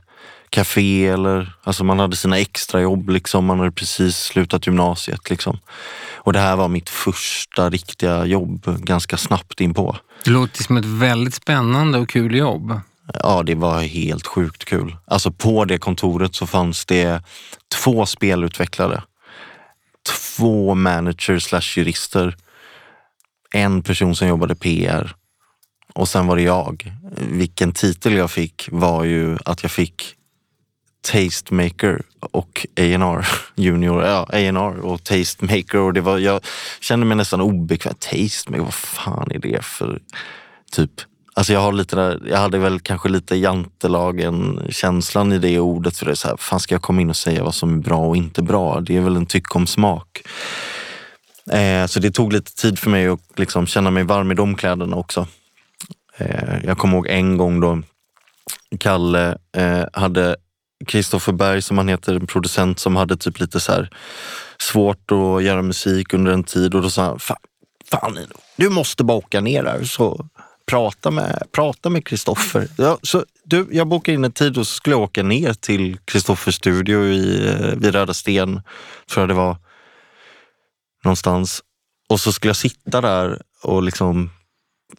[0.50, 3.44] café eller alltså man hade sina extrajobb liksom.
[3.44, 5.58] Man hade precis slutat gymnasiet liksom.
[6.14, 9.96] Och det här var mitt första riktiga jobb ganska snabbt inpå.
[10.24, 12.80] Det låter som ett väldigt spännande och kul jobb.
[13.22, 14.96] Ja, det var helt sjukt kul.
[15.06, 17.22] Alltså på det kontoret så fanns det
[17.74, 19.02] två spelutvecklare,
[20.36, 22.36] två managers slash jurister,
[23.54, 25.14] en person som jobbade PR
[25.94, 26.92] och sen var det jag.
[27.30, 30.14] Vilken titel jag fick var ju att jag fick
[31.00, 36.40] Tastemaker och A&R Junior, ja A&R och Tastemaker och det var, jag
[36.80, 37.94] kände mig nästan obekväm.
[37.94, 40.00] Tastemaker, vad fan är det för
[40.72, 40.90] typ
[41.38, 45.96] Alltså jag, har lite där, jag hade väl kanske lite jantelagen-känslan i det ordet.
[45.96, 47.82] För det är så här, fan ska jag komma in och säga vad som är
[47.82, 48.80] bra och inte bra?
[48.80, 50.22] Det är väl en tyck om smak.
[51.50, 54.54] Eh, så det tog lite tid för mig att liksom känna mig varm i de
[54.54, 55.26] kläderna också.
[56.16, 57.82] Eh, jag kommer ihåg en gång då
[58.80, 60.36] Kalle eh, hade
[60.86, 63.90] Kristoffer Berg som han heter, en producent som hade typ lite så här
[64.58, 67.36] svårt att göra musik under en tid och då sa han, fan,
[67.90, 68.18] fan
[68.56, 70.26] du måste bara åka ner där så
[70.66, 72.68] prata med prata med Kristoffer.
[72.76, 75.98] Ja, så du, jag bokade in en tid och så skulle jag åka ner till
[76.04, 78.62] Kristoffers studio i, eh, vid Röda Sten,
[79.10, 79.56] tror jag det var,
[81.04, 81.62] någonstans.
[82.08, 84.30] Och så skulle jag sitta där och liksom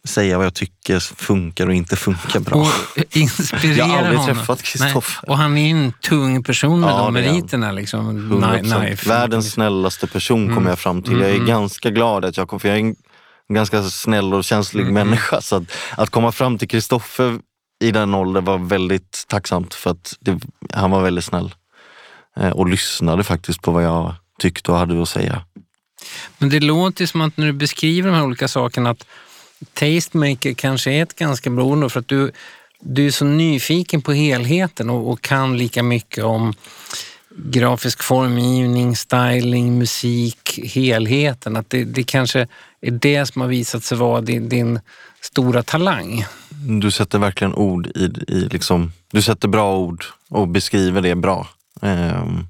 [0.04, 2.56] säga vad jag tycker funkar och inte funkar bra.
[2.58, 2.68] Och
[3.16, 4.36] inspirera Jag har aldrig honom.
[4.36, 5.30] träffat Kristoffer.
[5.30, 7.72] Och han är ju en tung person med Ja, de meriterna.
[7.72, 8.32] Liksom.
[8.42, 8.80] 100%.
[8.80, 9.08] Knife.
[9.08, 10.54] Världens snällaste person Mm.
[10.54, 11.20] kommer jag fram till.
[11.20, 12.94] Jag är ganska glad att jag kom, för jag är en
[13.54, 14.94] ganska snäll och känslig Mm.
[14.94, 15.40] människa.
[15.40, 15.62] Så att,
[15.96, 17.38] att komma fram till Kristoffer
[17.82, 20.38] i den åldern var väldigt tacksamt för att det,
[20.72, 21.54] han var väldigt snäll.
[22.36, 25.42] Eh, och lyssnade faktiskt på vad jag tyckte och hade att säga.
[26.38, 29.06] Men det låter som att när du beskriver de här olika sakerna att
[29.74, 32.32] Tastemaker kanske är ett ganska bra ord för att du,
[32.80, 36.54] du är så nyfiken på helheten och, och kan lika mycket om
[37.36, 41.56] grafisk formgivning, styling, musik, helheten.
[41.56, 42.48] Att det, det kanske
[42.80, 44.80] är det som har visat sig vara din, din
[45.20, 46.24] stora talang.
[46.80, 51.48] Du sätter verkligen ord i, i liksom, du sätter bra ord och beskriver det bra.
[51.82, 52.46] Ehm,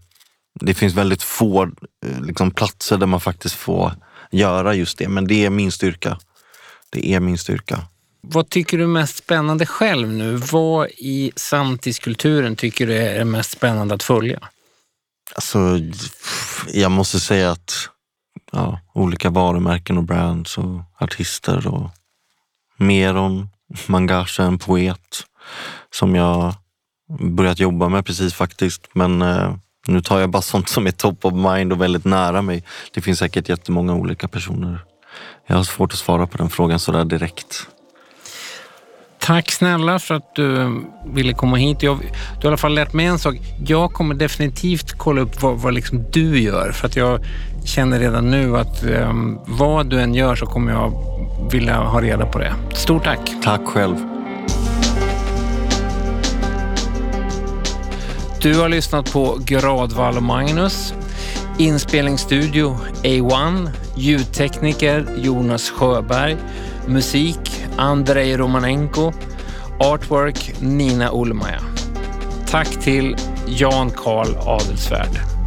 [0.60, 3.92] det finns väldigt få eh, liksom, platser där man faktiskt får
[4.30, 6.18] göra just det, men det är min styrka.
[6.90, 7.82] Det är min styrka.
[8.20, 10.36] Vad tycker du är mest spännande själv nu?
[10.36, 14.40] Vad i samtidskulturen tycker du är mest spännande att följa?
[15.34, 15.58] Alltså,
[16.72, 17.88] jag måste säga att
[18.52, 21.90] ja, olika varumärken och brands och artister och
[22.76, 23.48] Meron,
[23.86, 25.24] Mangasha, en poet
[25.90, 26.54] som jag
[27.20, 28.88] börjat jobba med precis faktiskt.
[28.92, 29.54] Men eh,
[29.86, 32.64] nu tar jag bara sånt som är top of mind och väldigt nära mig.
[32.94, 34.84] Det finns säkert jättemånga olika personer.
[35.50, 37.66] Jag har svårt att svara på den frågan sådär direkt.
[39.18, 41.82] Tack snälla för att du ville komma hit.
[41.82, 43.36] Jag, du har i alla fall lärt mig en sak.
[43.66, 47.20] Jag kommer definitivt kolla upp vad, vad liksom du gör för att jag
[47.64, 50.92] känner redan nu att um, vad du än gör så kommer jag
[51.52, 52.54] vilja ha reda på det.
[52.74, 53.30] Stort tack!
[53.42, 53.96] Tack själv.
[58.42, 60.94] Du har lyssnat på Gradvall och Magnus.
[61.58, 63.68] Inspelningsstudio A1.
[63.96, 66.36] Ljudtekniker Jonas Sjöberg.
[66.86, 69.12] Musik Andrei Romanenko.
[69.78, 71.60] Artwork Nina Olmaja.
[72.46, 75.39] Tack till Jan Karl Adelsvärd.